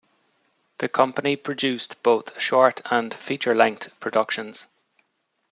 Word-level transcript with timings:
The 0.79 0.89
company 0.89 1.35
produced 1.35 2.01
both 2.01 2.41
short 2.41 2.81
and 2.89 3.13
feature-length 3.13 3.99
productions. 3.99 4.65